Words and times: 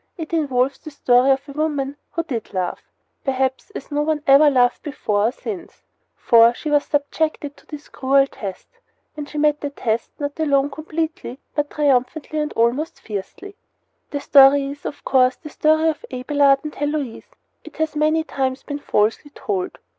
It 0.17 0.33
involves 0.33 0.79
the 0.79 0.89
story 0.89 1.29
of 1.29 1.47
a 1.47 1.51
woman 1.51 1.95
who 2.13 2.23
did 2.23 2.55
love, 2.55 2.81
perhaps, 3.23 3.69
as 3.75 3.91
no 3.91 4.01
one 4.01 4.23
ever 4.25 4.49
loved 4.49 4.81
before 4.81 5.27
or 5.27 5.31
since; 5.31 5.83
for 6.15 6.55
she 6.55 6.71
was 6.71 6.85
subjected 6.85 7.55
to 7.57 7.67
this 7.67 7.87
cruel 7.87 8.25
test, 8.25 8.67
and 9.15 9.29
she 9.29 9.37
met 9.37 9.61
the 9.61 9.69
test 9.69 10.09
not 10.19 10.39
alone 10.39 10.71
completely, 10.71 11.39
but 11.53 11.69
triumphantly 11.69 12.39
and 12.39 12.51
almost 12.53 12.99
fiercely. 12.99 13.55
The 14.09 14.19
story 14.21 14.71
is, 14.71 14.87
of 14.87 15.05
course, 15.05 15.35
the 15.35 15.49
story 15.49 15.89
of 15.89 16.03
Abelard 16.11 16.61
and 16.63 16.73
Heloise. 16.73 17.27
It 17.63 17.77
has 17.77 17.95
many 17.95 18.23
times 18.23 18.63
been 18.63 18.79
falsely 18.79 19.29
told. 19.35 19.77